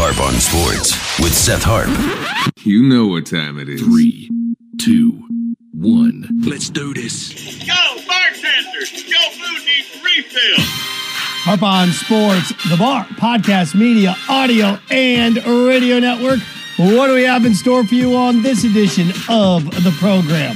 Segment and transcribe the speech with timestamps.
[0.00, 1.88] Harp on Sports with Seth Harp.
[2.64, 3.82] You know what time it is.
[3.82, 4.30] Three,
[4.80, 5.10] two,
[5.72, 6.24] one.
[6.44, 7.32] Let's do this.
[7.66, 7.74] Go,
[8.06, 8.78] bartender!
[8.78, 10.64] Your food needs refill.
[11.44, 16.38] Harp on Sports, the bar, podcast, media, audio, and radio network.
[16.76, 20.54] What do we have in store for you on this edition of the program?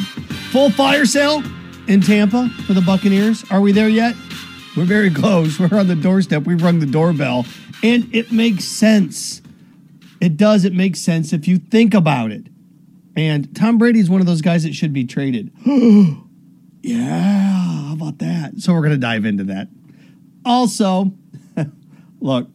[0.52, 1.42] Full fire sale
[1.88, 3.44] in Tampa for the Buccaneers.
[3.50, 4.14] Are we there yet?
[4.76, 5.58] We're very close.
[5.58, 6.44] We're on the doorstep.
[6.44, 7.44] We've rung the doorbell.
[7.82, 9.42] And it makes sense.
[10.20, 10.64] It does.
[10.64, 12.46] It makes sense if you think about it.
[13.16, 15.50] And Tom Brady is one of those guys that should be traded.
[16.82, 18.58] yeah, how about that?
[18.58, 19.68] So we're going to dive into that.
[20.44, 21.12] Also,
[22.20, 22.48] look,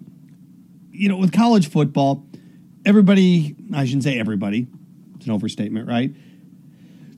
[0.91, 2.25] you know, with college football,
[2.85, 4.67] everybody, I shouldn't say everybody,
[5.15, 6.11] it's an overstatement, right?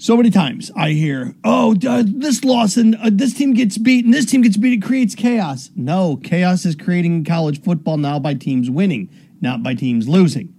[0.02, 4.12] So many times I hear, oh, uh, this loss and uh, this team gets beaten,
[4.12, 5.72] this team gets beat, it creates chaos.
[5.76, 9.10] No, chaos is creating college football now by teams winning,
[9.42, 10.54] not by teams losing.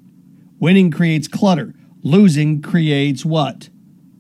[0.59, 3.71] Winning creates clutter, losing creates what?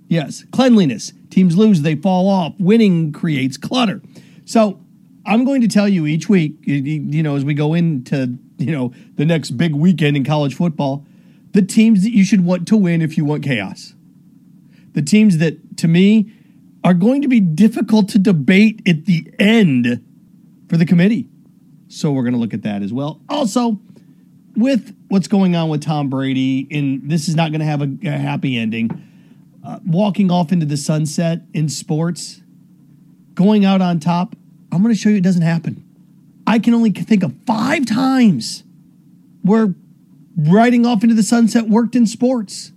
[0.08, 1.12] Yes, cleanliness.
[1.28, 2.55] Teams lose, they fall off.
[2.58, 4.00] Winning creates clutter.
[4.47, 4.80] So
[5.27, 8.95] I'm going to tell you each week, you know, as we go into, you know,
[9.17, 11.06] the next big weekend in college football,
[11.52, 13.92] the teams that you should want to win if you want chaos
[14.92, 16.33] the teams that, to me,
[16.83, 20.05] are going to be difficult to debate at the end
[20.69, 21.28] for the committee.
[21.88, 23.20] So we're going to look at that as well.
[23.28, 23.78] Also,
[24.56, 27.91] with what's going on with Tom Brady, and this is not going to have a,
[28.05, 28.91] a happy ending,
[29.64, 32.41] uh, walking off into the sunset in sports,
[33.34, 34.36] going out on top,
[34.72, 35.84] I'm going to show you it doesn't happen.
[36.46, 38.64] I can only think of five times
[39.42, 39.74] where
[40.36, 42.72] riding off into the sunset worked in sports.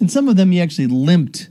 [0.00, 1.48] And some of them he actually limped,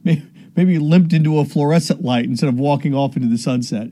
[0.04, 3.88] maybe limped into a fluorescent light instead of walking off into the sunset.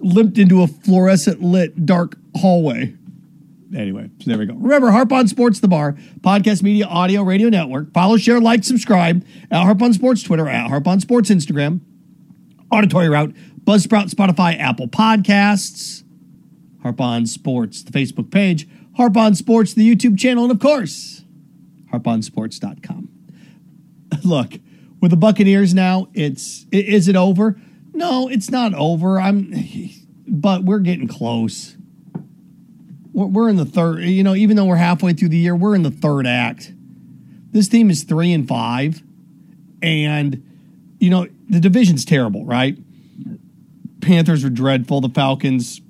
[0.00, 2.96] Limped into a fluorescent lit dark hallway.
[3.74, 4.54] Anyway, so there we go.
[4.54, 7.92] Remember, Harp on Sports, the bar, podcast, media, audio, radio network.
[7.92, 11.80] Follow, share, like, subscribe at Harp on Sports Twitter, at Harp on Sports Instagram,
[12.70, 13.34] Auditory Route,
[13.64, 16.02] Buzzsprout, Spotify, Apple Podcasts,
[16.82, 21.24] Harp on Sports, the Facebook page, Harp on Sports, the YouTube channel, and of course,
[21.92, 23.11] harponsports.com.
[24.24, 24.54] Look,
[25.00, 27.60] with the Buccaneers now, it's is it over?
[27.92, 29.20] No, it's not over.
[29.20, 29.52] I'm,
[30.26, 31.76] but we're getting close.
[33.12, 34.04] We're in the third.
[34.04, 36.72] You know, even though we're halfway through the year, we're in the third act.
[37.50, 39.02] This team is three and five,
[39.82, 40.42] and
[40.98, 42.78] you know the division's terrible, right?
[44.00, 45.02] Panthers are dreadful.
[45.02, 45.80] The Falcons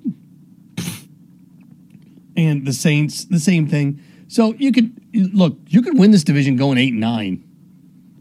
[2.35, 4.01] and the Saints, the same thing.
[4.27, 4.99] So you could
[5.33, 7.43] look, you could win this division going eight and nine.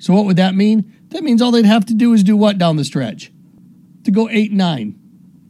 [0.02, 0.92] So what would that mean?
[1.10, 3.30] That means all they'd have to do is do what down the stretch?
[4.02, 4.98] To go eight and nine.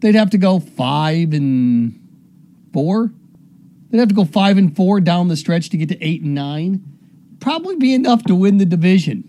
[0.01, 1.99] They'd have to go five and
[2.71, 3.15] four.
[3.89, 6.35] They'd have to go five and four down the stretch to get to eight and
[6.35, 6.85] nine.
[7.41, 9.25] Probably be enough to win the division.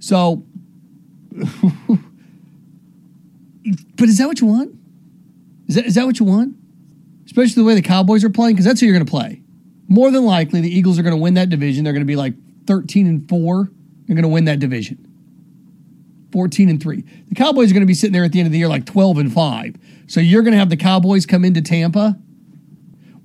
[0.00, 0.44] So,
[1.30, 2.00] but
[4.08, 4.74] is that what you want?
[5.68, 6.56] Is that, is that what you want?
[7.26, 8.56] Especially the way the Cowboys are playing?
[8.56, 9.40] Because that's who you're going to play.
[9.86, 11.84] More than likely, the Eagles are going to win that division.
[11.84, 12.34] They're going to be like
[12.66, 13.70] 13 and 4.
[14.12, 15.08] They're going to win that division.
[16.32, 17.02] 14 and 3.
[17.30, 18.84] The Cowboys are going to be sitting there at the end of the year like
[18.84, 19.76] 12 and 5.
[20.06, 22.18] So you're going to have the Cowboys come into Tampa.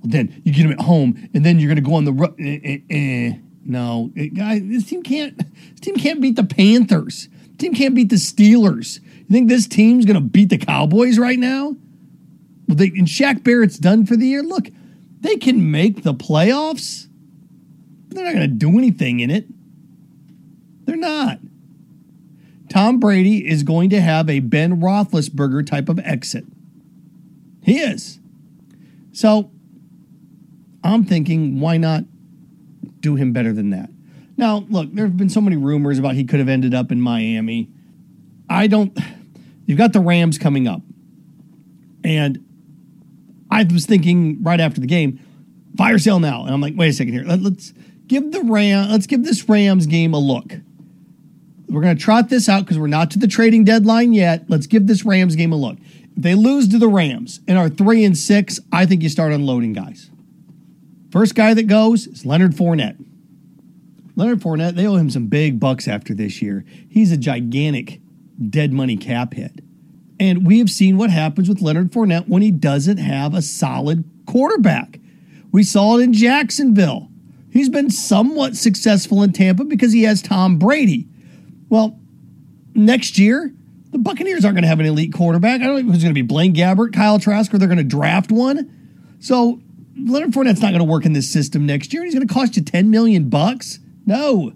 [0.04, 2.36] then you get them at home, and then you're going to go on the road.
[2.40, 3.32] Eh, eh, eh.
[3.66, 5.36] No, guys, this team can't.
[5.36, 7.28] This team can't beat the Panthers.
[7.28, 8.98] This team can't beat the Steelers.
[9.04, 11.76] You think this team's going to beat the Cowboys right now?
[12.66, 14.42] Well, they, and Shaq Barrett's done for the year.
[14.42, 14.68] Look,
[15.20, 17.08] they can make the playoffs.
[18.08, 19.48] They're not going to do anything in it.
[20.98, 21.38] Not.
[22.68, 26.44] Tom Brady is going to have a Ben Roethlisberger type of exit.
[27.62, 28.18] He is.
[29.12, 29.50] So
[30.84, 32.04] I'm thinking, why not
[33.00, 33.90] do him better than that?
[34.36, 37.00] Now, look, there have been so many rumors about he could have ended up in
[37.00, 37.68] Miami.
[38.48, 38.96] I don't.
[39.66, 40.82] You've got the Rams coming up.
[42.04, 42.44] And
[43.50, 45.20] I was thinking right after the game,
[45.76, 46.44] fire sale now.
[46.44, 47.24] And I'm like, wait a second here.
[47.24, 47.72] Let, us
[48.06, 50.54] give the Ram, let's give this Rams game a look.
[51.68, 54.44] We're going to trot this out because we're not to the trading deadline yet.
[54.48, 55.76] Let's give this Rams game a look.
[56.16, 59.32] If they lose to the Rams and are three and six, I think you start
[59.32, 60.10] unloading guys.
[61.10, 63.02] First guy that goes is Leonard Fournette.
[64.16, 66.64] Leonard Fournette, they owe him some big bucks after this year.
[66.88, 68.00] He's a gigantic
[68.48, 69.60] dead money cap hit.
[70.18, 74.04] And we have seen what happens with Leonard Fournette when he doesn't have a solid
[74.26, 74.98] quarterback.
[75.52, 77.08] We saw it in Jacksonville.
[77.50, 81.06] He's been somewhat successful in Tampa because he has Tom Brady.
[81.68, 81.98] Well,
[82.74, 83.52] next year,
[83.90, 85.60] the Buccaneers aren't going to have an elite quarterback.
[85.60, 87.84] I don't know who's going to be Blaine Gabbert, Kyle Trask, or they're going to
[87.84, 89.16] draft one.
[89.20, 89.60] So
[89.96, 92.04] Leonard Fournette's not going to work in this system next year.
[92.04, 93.78] He's going to cost you 10 million bucks.
[94.06, 94.52] No.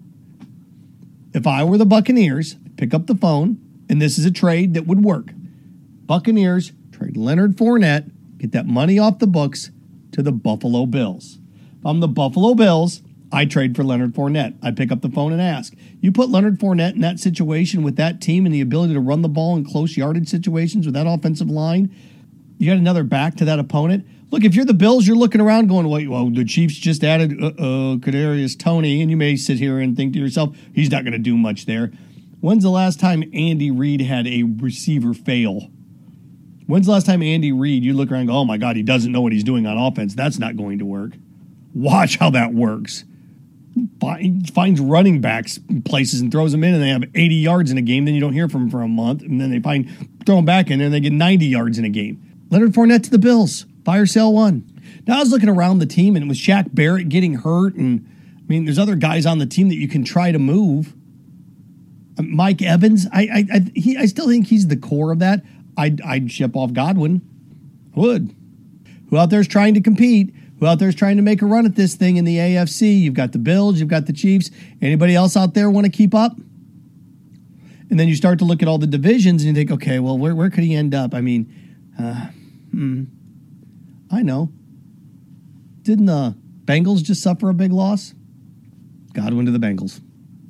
[1.34, 4.86] If I were the Buccaneers, pick up the phone, and this is a trade that
[4.86, 5.32] would work.
[6.06, 9.70] Buccaneers trade Leonard Fournette, get that money off the books
[10.12, 11.38] to the Buffalo Bills.
[11.78, 14.54] If I'm the Buffalo Bills, I trade for Leonard Fournette.
[14.62, 15.74] I pick up the phone and ask.
[16.02, 19.22] You put Leonard Fournette in that situation with that team and the ability to run
[19.22, 21.94] the ball in close yardage situations with that offensive line,
[22.58, 24.04] you got another back to that opponent.
[24.32, 27.40] Look, if you're the Bills, you're looking around going, "Wait, well, the Chiefs just added
[27.40, 31.04] uh oh Kadarius Toney, and you may sit here and think to yourself, "He's not
[31.04, 31.92] going to do much there."
[32.40, 35.70] When's the last time Andy Reid had a receiver fail?
[36.66, 39.12] When's the last time Andy Reid you look around go, "Oh my God, he doesn't
[39.12, 40.16] know what he's doing on offense"?
[40.16, 41.12] That's not going to work.
[41.74, 43.04] Watch how that works.
[44.00, 47.82] Finds running backs places and throws them in, and they have 80 yards in a
[47.82, 48.04] game.
[48.04, 49.88] Then you don't hear from them for a month, and then they find
[50.26, 52.20] throw them back in, and they get 90 yards in a game.
[52.50, 53.64] Leonard Fournette to the Bills.
[53.84, 54.64] Fire sale one.
[55.06, 58.06] Now I was looking around the team and it was Shaq Barrett getting hurt, and
[58.38, 60.94] I mean, there's other guys on the team that you can try to move.
[62.18, 65.42] Uh, Mike Evans, I I I, he, I still think he's the core of that.
[65.76, 67.22] I'd I'd ship off Godwin.
[67.94, 68.34] Would.
[69.10, 70.34] Who out there's trying to compete?
[70.62, 73.00] Who out there's trying to make a run at this thing in the AFC?
[73.00, 74.52] You've got the Bills, you've got the Chiefs.
[74.80, 76.36] Anybody else out there want to keep up?
[77.90, 80.16] And then you start to look at all the divisions and you think, okay, well,
[80.16, 81.14] where, where could he end up?
[81.14, 81.52] I mean,
[81.98, 82.28] uh,
[82.70, 83.06] hmm.
[84.08, 84.52] I know.
[85.82, 88.14] Didn't the Bengals just suffer a big loss?
[89.14, 90.00] Godwin to the Bengals.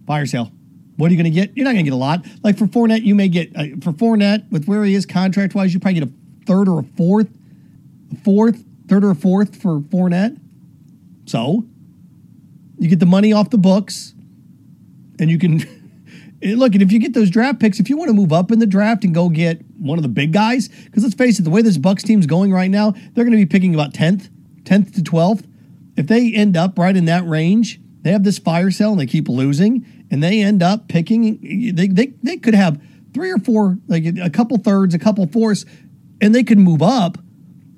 [0.06, 0.52] Fire sale.
[0.98, 1.56] What are you going to get?
[1.56, 2.26] You're not going to get a lot.
[2.44, 5.72] Like for Fournette, you may get, uh, for Fournette, with where he is contract wise,
[5.72, 6.12] you probably get a
[6.44, 7.30] third or a fourth,
[8.12, 8.62] a fourth,
[8.92, 10.38] third or fourth for Fournette.
[11.24, 11.64] So
[12.78, 14.12] you get the money off the books
[15.18, 15.64] and you can.
[16.42, 18.58] look, and if you get those draft picks, if you want to move up in
[18.58, 21.50] the draft and go get one of the big guys, because let's face it, the
[21.50, 24.28] way this Bucks team's going right now, they're going to be picking about 10th,
[24.64, 25.46] 10th to 12th.
[25.96, 29.06] If they end up right in that range, they have this fire sale and they
[29.06, 32.82] keep losing, and they end up picking, they, they, they could have
[33.14, 35.64] three or four, like a couple thirds, a couple fourths,
[36.20, 37.16] and they could move up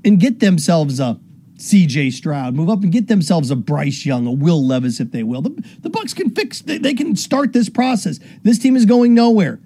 [0.04, 1.18] and get themselves a
[1.56, 5.22] CJ Stroud, move up and get themselves a Bryce Young, a Will Levis if they
[5.22, 5.40] will.
[5.40, 8.18] The, the Bucks can fix they, they can start this process.
[8.42, 9.60] This team is going nowhere.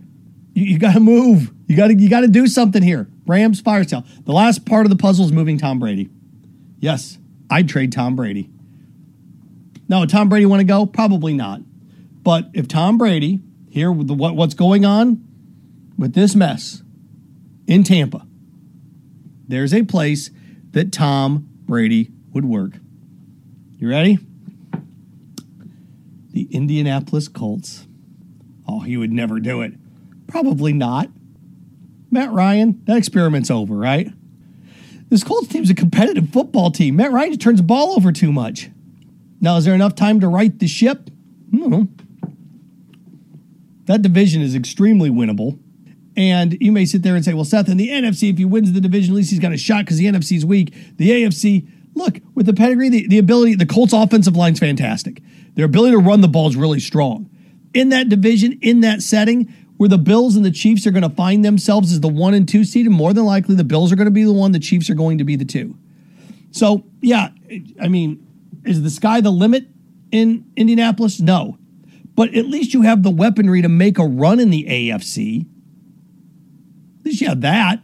[0.55, 1.53] You, you got to move.
[1.67, 3.09] You got to you got to do something here.
[3.27, 4.05] Rams fire sale.
[4.25, 6.11] The last part of the puzzle is moving Tom Brady.
[6.79, 7.19] Yes,
[7.51, 8.51] I'd trade Tom Brady.
[9.89, 10.85] Would Tom Brady want to go?
[10.87, 11.61] Probably not.
[12.23, 13.41] But if Tom Brady
[13.71, 15.25] here with what, what's going on
[15.97, 16.83] with this mess
[17.67, 18.28] in Tampa,
[19.49, 20.31] there's a place
[20.71, 22.73] that Tom Brady would work.
[23.79, 24.19] You ready?
[26.31, 27.87] The Indianapolis Colts.
[28.69, 29.73] Oh, he would never do it.
[30.27, 31.09] Probably not.
[32.11, 34.09] Matt Ryan, that experiment's over, right?
[35.09, 36.97] This Colts team's a competitive football team.
[36.97, 38.71] Matt Ryan just turns the ball over too much.
[39.41, 41.11] Now, is there enough time to right the ship?
[41.53, 41.89] I don't know.
[43.87, 45.59] That division is extremely winnable.
[46.19, 48.73] And you may sit there and say, well, Seth, in the NFC, if he wins
[48.73, 50.75] the division, at least he's got a shot because the NFC is weak.
[50.97, 55.23] The AFC, look, with the pedigree, the, the ability, the Colts' offensive line's fantastic.
[55.55, 57.31] Their ability to run the ball is really strong.
[57.73, 61.15] In that division, in that setting, where the Bills and the Chiefs are going to
[61.15, 63.97] find themselves as the one and two seed, and more than likely the Bills are
[63.97, 65.79] going to be the one, the Chiefs are going to be the two.
[66.51, 67.29] So, yeah,
[67.81, 68.27] I mean,
[68.65, 69.69] is the sky the limit
[70.11, 71.21] in Indianapolis?
[71.21, 71.59] No.
[72.17, 75.47] But at least you have the weaponry to make a run in the AFC
[77.05, 77.81] least you have that.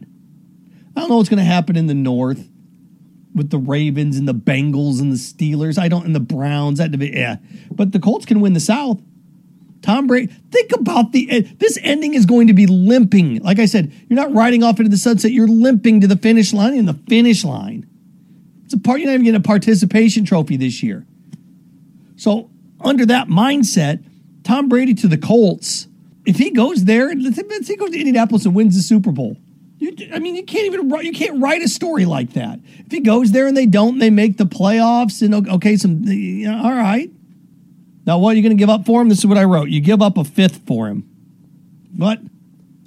[0.95, 2.49] I don't know what's going to happen in the North
[3.33, 5.77] with the Ravens and the Bengals and the Steelers.
[5.77, 6.79] I don't, and the Browns.
[6.79, 7.37] That yeah,
[7.69, 9.01] but the Colts can win the South.
[9.81, 10.33] Tom Brady.
[10.51, 13.41] Think about the eh, this ending is going to be limping.
[13.43, 15.31] Like I said, you're not riding off into the sunset.
[15.31, 16.73] You're limping to the finish line.
[16.73, 17.87] In the finish line,
[18.63, 18.99] it's a part.
[18.99, 21.05] You're not even getting a participation trophy this year.
[22.15, 24.03] So under that mindset,
[24.43, 25.87] Tom Brady to the Colts
[26.25, 29.37] if he goes there, let's, he goes to Indianapolis and wins the Super Bowl.
[29.77, 32.59] You, I mean, you can't even you can't write a story like that.
[32.85, 36.49] If he goes there and they don't, they make the playoffs, and okay, some you
[36.49, 37.11] know, all right.
[38.05, 39.09] Now, what are you going to give up for him?
[39.09, 39.69] This is what I wrote.
[39.69, 41.09] You give up a fifth for him.
[41.91, 42.19] But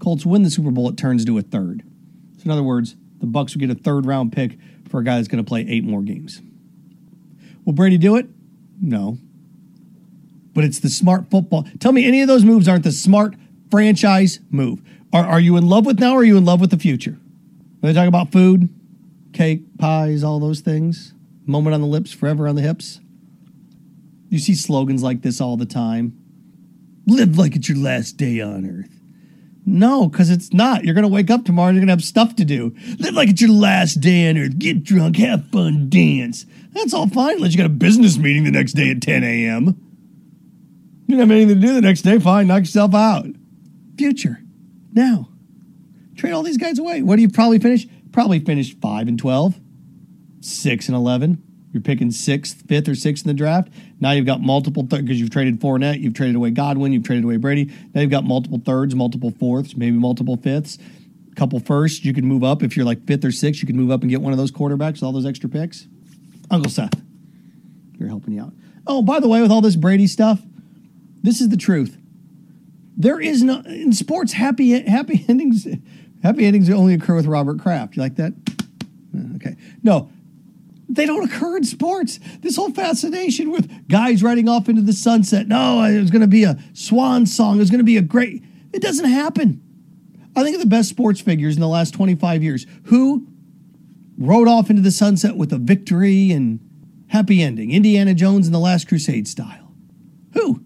[0.00, 1.82] Colts win the Super Bowl, it turns to a third.
[2.38, 5.16] So, in other words, the Bucks will get a third round pick for a guy
[5.16, 6.40] that's going to play eight more games.
[7.64, 8.28] Will Brady do it?
[8.80, 9.18] No
[10.58, 11.68] but it's the smart football.
[11.78, 13.36] Tell me any of those moves aren't the smart
[13.70, 14.82] franchise move.
[15.12, 17.16] Are, are you in love with now or are you in love with the future?
[17.78, 18.68] When they talk about food,
[19.32, 21.14] cake, pies, all those things,
[21.46, 22.98] moment on the lips, forever on the hips.
[24.30, 26.18] You see slogans like this all the time.
[27.06, 29.00] Live like it's your last day on earth.
[29.64, 30.84] No, because it's not.
[30.84, 32.74] You're going to wake up tomorrow and you're going to have stuff to do.
[32.98, 34.58] Live like it's your last day on earth.
[34.58, 36.46] Get drunk, have fun, dance.
[36.72, 39.87] That's all fine unless you got a business meeting the next day at 10 a.m.
[41.08, 42.18] You don't have anything to do the next day.
[42.18, 43.26] Fine, knock yourself out.
[43.96, 44.40] Future.
[44.92, 45.30] Now.
[46.16, 47.02] Trade all these guys away.
[47.02, 47.86] What do you probably finish?
[48.12, 49.58] Probably finish 5 and 12,
[50.40, 51.42] 6 and 11.
[51.72, 53.72] You're picking sixth, fifth, or sixth in the draft.
[54.00, 57.36] Now you've got multiple because you've traded Fournette, you've traded away Godwin, you've traded away
[57.36, 57.72] Brady.
[57.94, 60.78] Now you've got multiple thirds, multiple fourths, maybe multiple fifths,
[61.30, 62.04] a couple firsts.
[62.04, 63.62] You can move up if you're like fifth or sixth.
[63.62, 65.86] You can move up and get one of those quarterbacks, all those extra picks.
[66.50, 67.00] Uncle Seth,
[67.98, 68.54] you're helping you out.
[68.86, 70.40] Oh, by the way, with all this Brady stuff,
[71.28, 71.98] this is the truth.
[72.96, 75.68] There is no in sports happy happy endings.
[76.22, 77.96] Happy endings only occur with Robert Kraft.
[77.96, 78.32] You like that?
[79.36, 79.56] Okay.
[79.82, 80.10] No,
[80.88, 82.18] they don't occur in sports.
[82.40, 85.46] This whole fascination with guys riding off into the sunset.
[85.46, 87.56] No, it was going to be a swan song.
[87.56, 88.42] It was going to be a great.
[88.72, 89.62] It doesn't happen.
[90.34, 93.26] I think of the best sports figures in the last 25 years who
[94.16, 96.58] rode off into the sunset with a victory and
[97.08, 97.70] happy ending.
[97.70, 99.74] Indiana Jones in the Last Crusade style.
[100.32, 100.62] Who?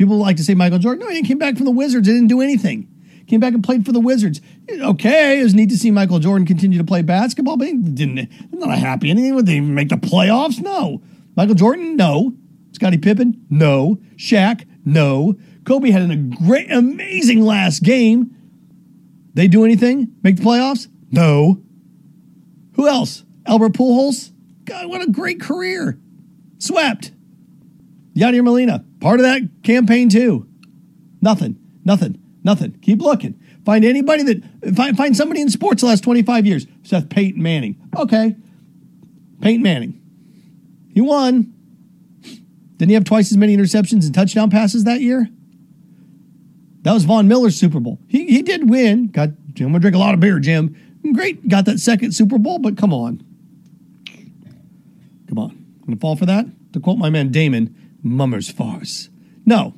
[0.00, 1.06] People like to say Michael Jordan.
[1.06, 2.08] No, he came back from the Wizards.
[2.08, 2.88] He didn't do anything.
[3.26, 4.40] Came back and played for the Wizards.
[4.70, 8.30] Okay, it was neat to see Michael Jordan continue to play basketball, but he didn't.
[8.50, 9.34] Not a happy ending.
[9.34, 10.58] Would they make the playoffs?
[10.58, 11.02] No.
[11.36, 11.96] Michael Jordan?
[11.96, 12.32] No.
[12.72, 13.44] Scottie Pippen?
[13.50, 14.00] No.
[14.16, 14.66] Shaq?
[14.86, 15.36] No.
[15.66, 18.34] Kobe had a great, amazing last game.
[19.34, 20.14] They do anything?
[20.22, 20.88] Make the playoffs?
[21.10, 21.60] No.
[22.76, 23.22] Who else?
[23.44, 24.32] Albert Pujols?
[24.64, 26.00] God, what a great career.
[26.56, 27.12] Swept.
[28.14, 30.46] Yadier Molina, part of that campaign too.
[31.20, 31.58] Nothing.
[31.84, 32.20] Nothing.
[32.42, 32.78] Nothing.
[32.80, 33.40] Keep looking.
[33.64, 36.66] Find anybody that find find somebody in sports the last 25 years.
[36.82, 37.76] Seth Peyton Manning.
[37.96, 38.36] Okay.
[39.40, 40.00] Peyton Manning.
[40.92, 41.52] He won.
[42.76, 45.28] Didn't he have twice as many interceptions and touchdown passes that year?
[46.82, 47.98] That was Von Miller's Super Bowl.
[48.08, 49.08] He, he did win.
[49.08, 50.74] Got I'm gonna drink a lot of beer, Jim.
[51.12, 53.22] Great, got that second Super Bowl, but come on.
[55.28, 55.64] Come on.
[55.86, 56.46] Gonna fall for that?
[56.72, 59.08] To quote my man Damon, mummer's farce.
[59.44, 59.74] No.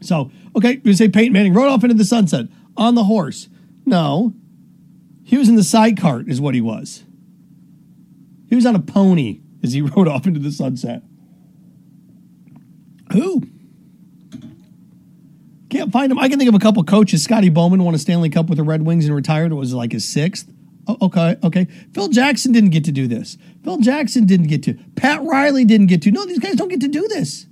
[0.00, 3.48] So, okay, you say Peyton Manning rode off into the sunset on the horse.
[3.84, 4.34] No.
[5.24, 7.04] He was in the side cart, is what he was.
[8.48, 11.02] He was on a pony as he rode off into the sunset.
[13.12, 13.42] Who?
[15.68, 16.18] Can't find him.
[16.18, 17.22] I can think of a couple coaches.
[17.22, 19.52] Scotty Bowman won a Stanley Cup with the Red Wings and retired.
[19.52, 20.52] It was like his sixth.
[20.90, 21.66] Oh, okay, okay.
[21.94, 23.38] Phil Jackson didn't get to do this.
[23.62, 24.74] Phil Jackson didn't get to.
[24.96, 26.10] Pat Riley didn't get to.
[26.10, 27.46] No, these guys don't get to do this.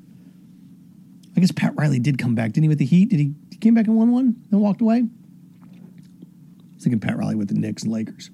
[1.36, 3.10] I guess Pat Riley did come back, didn't he, with the Heat?
[3.10, 4.96] Did he, he came back and won one, then walked away?
[4.96, 5.04] I
[6.74, 8.30] was thinking Pat Riley with the Knicks and Lakers.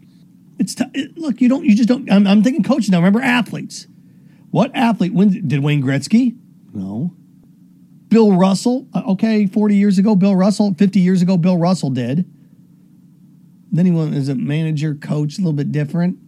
[0.58, 2.10] It's t- it, look, you don't, you just don't.
[2.10, 2.98] I'm, I'm thinking coaches now.
[2.98, 3.86] Remember athletes.
[4.50, 5.12] What athlete?
[5.12, 6.38] When did Wayne Gretzky?
[6.72, 7.14] No.
[8.08, 8.86] Bill Russell.
[8.94, 10.72] Uh, okay, 40 years ago, Bill Russell.
[10.74, 12.24] 50 years ago, Bill Russell did.
[13.74, 16.18] Then he went as a manager, coach, a little bit different.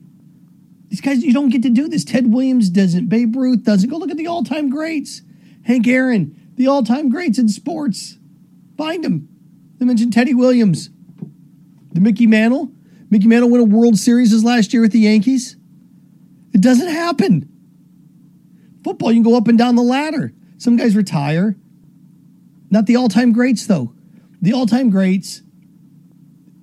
[0.88, 2.04] These guys, you don't get to do this.
[2.04, 3.08] Ted Williams doesn't.
[3.08, 3.88] Babe Ruth doesn't.
[3.88, 5.22] Go look at the all-time greats.
[5.64, 8.18] Hank Aaron, the all-time greats in sports.
[8.76, 9.28] Find them.
[9.78, 10.90] They mentioned Teddy Williams.
[11.92, 12.72] The Mickey Mantle.
[13.10, 15.56] Mickey Mantle won a World Series his last year with the Yankees.
[16.52, 17.48] It doesn't happen.
[18.82, 20.32] Football, you can go up and down the ladder.
[20.58, 21.56] Some guys retire.
[22.70, 23.92] Not the all-time greats, though.
[24.42, 25.42] The all-time greats,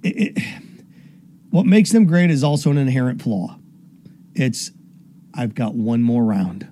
[0.04, 0.62] it, it,
[1.53, 3.60] what makes them great is also an inherent flaw.
[4.33, 4.72] It's,
[5.36, 6.67] I've got one more round.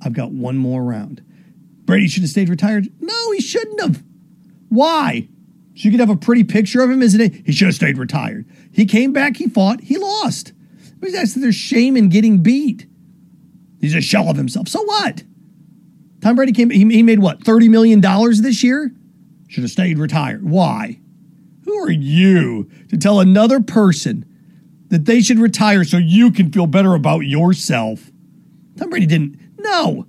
[0.00, 1.20] I've got one more round.
[1.84, 2.86] Brady should have stayed retired.
[3.00, 4.04] No, he shouldn't have.
[4.68, 5.26] Why?
[5.74, 7.44] So you could have a pretty picture of him isn't it?
[7.44, 8.48] he should have stayed retired.
[8.70, 10.52] He came back, he fought, he lost.
[11.00, 12.86] But that's there's shame in getting beat.
[13.80, 14.68] He's a shell of himself.
[14.68, 15.24] So what?
[16.20, 18.92] Tom Brady came, he, he made what, $30 million this year?
[19.48, 20.48] Should have stayed retired.
[20.48, 21.00] Why?
[21.82, 24.24] Are you to tell another person
[24.88, 28.10] that they should retire so you can feel better about yourself?
[28.76, 29.38] Tom Brady didn't.
[29.58, 30.06] No.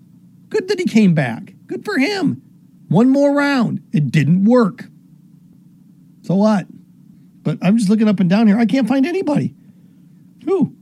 [0.49, 1.53] Good that he came back.
[1.67, 2.41] Good for him.
[2.89, 3.81] One more round.
[3.91, 4.85] It didn't work.
[6.21, 6.67] So what?
[7.43, 8.57] But I'm just looking up and down here.
[8.57, 9.55] I can't find anybody.
[10.45, 10.75] Who?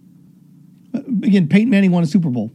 [0.94, 2.52] Uh, Again, Peyton Manning won a Super Bowl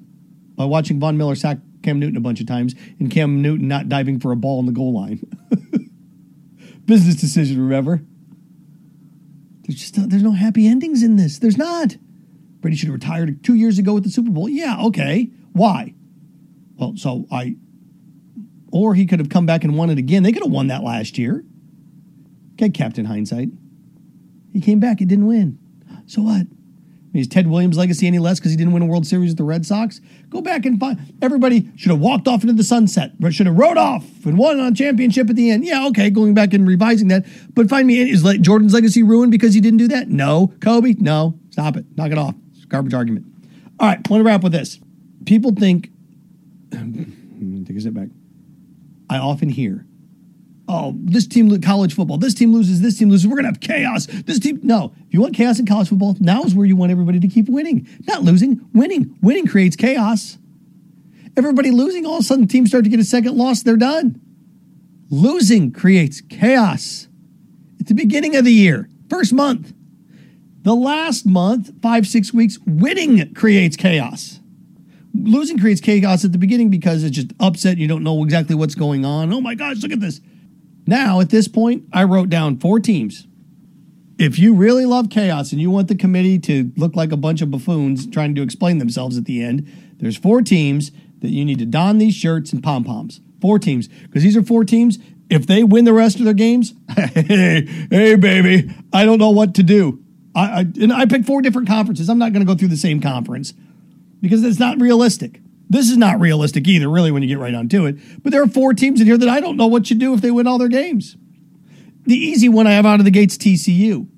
[0.56, 3.88] by watching Von Miller sack Cam Newton a bunch of times and Cam Newton not
[3.88, 5.20] diving for a ball on the goal line.
[6.84, 8.02] Business decision, remember?
[9.70, 11.38] There's just no, there's no happy endings in this.
[11.38, 11.96] There's not.
[12.58, 14.48] Brady should have retired two years ago with the Super Bowl.
[14.48, 15.30] Yeah, okay.
[15.52, 15.94] Why?
[16.74, 17.54] Well, so I,
[18.72, 20.24] or he could have come back and won it again.
[20.24, 21.44] They could have won that last year.
[22.54, 23.50] Okay, Captain Hindsight.
[24.52, 25.56] He came back, he didn't win.
[26.06, 26.48] So what?
[27.12, 29.44] Is Ted Williams' legacy any less because he didn't win a World Series with the
[29.44, 30.00] Red Sox?
[30.28, 31.12] Go back and find.
[31.20, 34.60] Everybody should have walked off into the sunset, but should have rode off and won
[34.60, 35.64] on championship at the end.
[35.64, 37.26] Yeah, okay, going back and revising that.
[37.52, 40.08] But find me, is Jordan's legacy ruined because he didn't do that?
[40.08, 40.52] No.
[40.60, 40.94] Kobe?
[40.98, 41.36] No.
[41.50, 41.84] Stop it.
[41.96, 42.36] Knock it off.
[42.54, 43.26] It's garbage argument.
[43.80, 44.78] All right, want to wrap with this.
[45.26, 45.90] People think,
[46.70, 48.08] take a step back.
[49.08, 49.84] I often hear,
[50.70, 53.60] oh, this team, college football, this team loses, this team loses, we're going to have
[53.60, 54.06] chaos.
[54.06, 54.94] This team, no.
[55.08, 57.48] If you want chaos in college football, now is where you want everybody to keep
[57.48, 57.88] winning.
[58.06, 59.16] Not losing, winning.
[59.20, 60.38] Winning creates chaos.
[61.36, 64.20] Everybody losing, all of a sudden teams start to get a second loss, they're done.
[65.10, 67.08] Losing creates chaos.
[67.80, 69.72] At the beginning of the year, first month,
[70.62, 74.38] the last month, five, six weeks, winning creates chaos
[75.12, 77.76] losing creates chaos at the beginning because it's just upset.
[77.78, 79.32] You don't know exactly what's going on.
[79.32, 80.20] Oh my gosh, look at this.
[80.90, 83.28] Now, at this point, I wrote down four teams.
[84.18, 87.42] If you really love chaos and you want the committee to look like a bunch
[87.42, 91.60] of buffoons trying to explain themselves at the end, there's four teams that you need
[91.60, 93.20] to don these shirts and pom poms.
[93.40, 93.86] Four teams.
[93.86, 94.98] Because these are four teams.
[95.30, 99.54] If they win the rest of their games, hey, hey, baby, I don't know what
[99.54, 100.02] to do.
[100.34, 102.10] I, I and I picked four different conferences.
[102.10, 103.54] I'm not going to go through the same conference
[104.20, 105.40] because it's not realistic.
[105.70, 107.96] This is not realistic either, really, when you get right onto it.
[108.22, 110.20] But there are four teams in here that I don't know what you do if
[110.20, 111.16] they win all their games.
[112.02, 114.08] The easy one I have out of the gates TCU.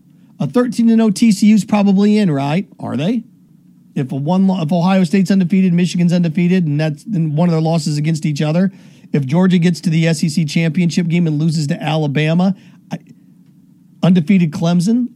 [0.40, 2.66] A 13 0 TCU is probably in, right?
[2.80, 3.24] Are they?
[3.94, 7.60] If a one if Ohio State's undefeated, Michigan's undefeated, and that's then one of their
[7.60, 8.72] losses against each other.
[9.12, 12.56] If Georgia gets to the SEC championship game and loses to Alabama,
[12.90, 12.98] I,
[14.02, 15.08] undefeated Clemson.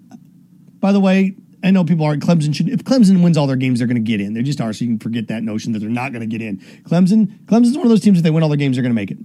[0.80, 1.34] By the way,
[1.66, 4.00] I know people aren't Clemson should if Clemson wins all their games, they're going to
[4.00, 4.34] get in.
[4.34, 6.40] They just are, so you can forget that notion that they're not going to get
[6.40, 6.58] in.
[6.84, 8.94] Clemson, Clemson's one of those teams if they win all their games, they're going to
[8.94, 9.18] make it.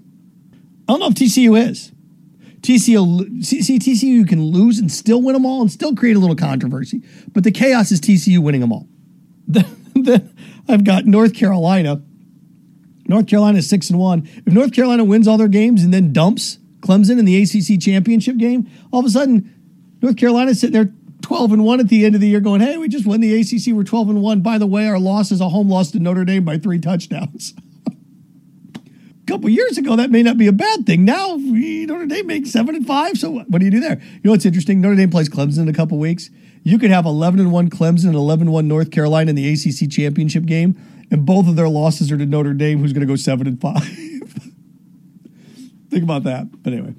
[0.89, 1.91] I don't know if TCU is.
[2.61, 6.35] TCU, see, TCU can lose and still win them all and still create a little
[6.35, 7.03] controversy.
[7.31, 8.87] But the chaos is TCU winning them all.
[9.47, 10.33] then
[10.67, 12.01] I've got North Carolina.
[13.07, 14.27] North Carolina is six and one.
[14.47, 18.37] If North Carolina wins all their games and then dumps Clemson in the ACC championship
[18.37, 22.15] game, all of a sudden North Carolina's sitting there 12 and 1 at the end
[22.15, 23.73] of the year going, hey, we just won the ACC.
[23.73, 24.41] We're 12 and 1.
[24.41, 27.53] By the way, our loss is a home loss to Notre Dame by three touchdowns.
[27.87, 27.91] a
[29.27, 31.05] couple years ago, that may not be a bad thing.
[31.05, 33.17] Now, we, Notre Dame makes 7 and 5.
[33.17, 33.99] So what do you do there?
[33.99, 34.81] You know what's interesting?
[34.81, 36.29] Notre Dame plays Clemson in a couple weeks.
[36.63, 39.51] You could have 11 and 1 Clemson and 11 and 1 North Carolina in the
[39.51, 40.79] ACC championship game,
[41.09, 43.59] and both of their losses are to Notre Dame, who's going to go 7 and
[43.59, 43.83] 5.
[45.89, 46.47] Think about that.
[46.63, 46.93] But anyway.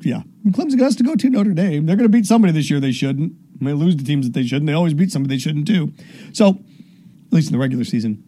[0.00, 0.22] Yeah.
[0.48, 1.86] Clemson has to go to Notre Dame.
[1.86, 3.32] They're going to beat somebody this year they shouldn't.
[3.60, 4.66] They lose to teams that they shouldn't.
[4.66, 5.92] They always beat somebody they shouldn't too.
[6.32, 8.22] So, at least in the regular season.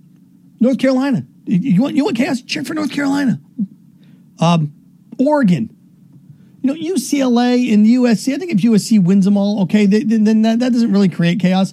[0.61, 1.25] North Carolina.
[1.47, 2.43] You want you want chaos?
[2.43, 3.41] Cheer for North Carolina.
[4.39, 4.73] Um,
[5.19, 5.77] Oregon.
[6.63, 8.35] You know UCLA and USC.
[8.35, 11.41] I think if USC wins them all, okay, they, then that, that doesn't really create
[11.41, 11.73] chaos.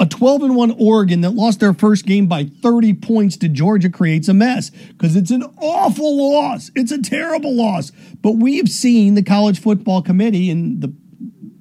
[0.00, 3.90] A 12 and 1 Oregon that lost their first game by 30 points to Georgia
[3.90, 6.70] creates a mess because it's an awful loss.
[6.74, 7.92] It's a terrible loss.
[8.22, 10.94] But we have seen the college football committee and the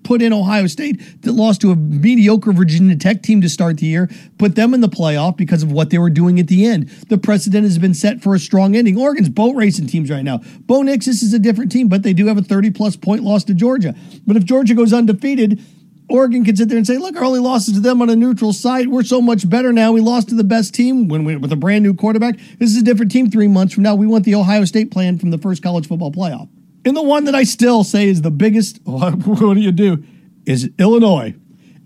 [0.09, 3.85] put in Ohio State that lost to a mediocre Virginia Tech team to start the
[3.85, 6.89] year, put them in the playoff because of what they were doing at the end.
[7.09, 8.97] The precedent has been set for a strong ending.
[8.97, 10.39] Oregon's boat racing teams right now.
[10.61, 13.21] Bo Nix, this is a different team, but they do have a 30 plus point
[13.21, 13.93] loss to Georgia.
[14.25, 15.61] But if Georgia goes undefeated,
[16.09, 18.51] Oregon can sit there and say, look, our only losses to them on a neutral
[18.51, 18.87] site.
[18.87, 19.91] We're so much better now.
[19.91, 22.37] We lost to the best team when we, with a brand new quarterback.
[22.57, 23.93] This is a different team three months from now.
[23.93, 26.49] We want the Ohio State plan from the first college football playoff.
[26.83, 29.19] And the one that I still say is the biggest, what,
[29.53, 30.03] do you do,
[30.45, 31.35] is Illinois.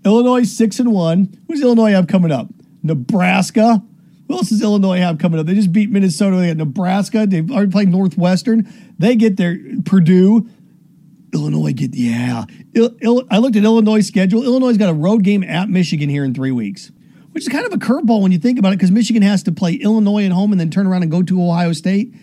[0.04, 1.36] Illinois six and one.
[1.48, 2.48] Who's Illinois have coming up?
[2.82, 3.82] Nebraska.
[4.28, 5.46] Who else does Illinois have coming up?
[5.46, 6.36] They just beat Minnesota.
[6.36, 7.26] They got Nebraska.
[7.26, 8.72] They've already played Northwestern.
[8.98, 10.48] They get their Purdue.
[11.34, 12.44] Illinois get yeah.
[12.74, 14.44] Il, Il, I looked at Illinois' schedule.
[14.44, 16.90] Illinois' got a road game at Michigan here in three weeks,
[17.32, 19.52] which is kind of a curveball when you think about it, because Michigan has to
[19.52, 22.14] play Illinois at home and then turn around and go to Ohio State.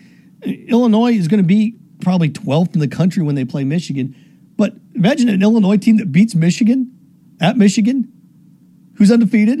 [0.42, 4.16] Illinois is going to be probably 12th in the country when they play Michigan.
[4.56, 6.90] But imagine an Illinois team that beats Michigan
[7.40, 8.10] at Michigan,
[8.96, 9.60] who's undefeated,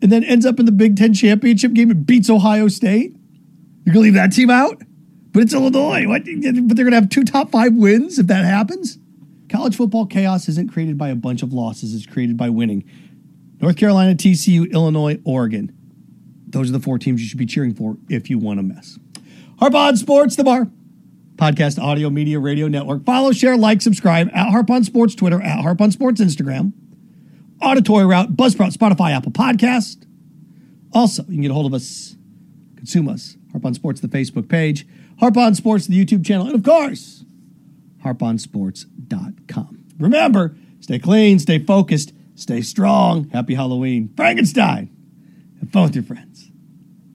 [0.00, 3.16] and then ends up in the Big Ten championship game and beats Ohio State.
[3.84, 4.80] You're going to leave that team out?
[5.32, 6.06] But it's Illinois.
[6.06, 6.24] What?
[6.24, 8.98] But they're going to have two top five wins if that happens.
[9.48, 12.84] College football chaos isn't created by a bunch of losses, it's created by winning.
[13.60, 15.72] North Carolina, TCU, Illinois, Oregon.
[16.48, 18.98] Those are the four teams you should be cheering for if you want to mess.
[19.58, 20.68] Harp on Sports, the bar.
[21.36, 23.04] Podcast, audio, media, radio network.
[23.04, 26.72] Follow, share, like, subscribe at Harp on Sports Twitter, at Harp on Sports Instagram.
[27.60, 30.04] Auditory Route, Buzzsprout, Spotify, Apple Podcast.
[30.92, 32.16] Also, you can get a hold of us,
[32.76, 34.86] consume us, Harp on Sports, the Facebook page.
[35.20, 37.24] Harp on Sports, the YouTube channel, and of course,
[38.04, 39.84] harponsports.com.
[39.98, 43.28] Remember, stay clean, stay focused, Stay strong.
[43.30, 44.12] Happy Halloween.
[44.16, 44.90] Frankenstein.
[45.60, 46.50] Have fun with your friends.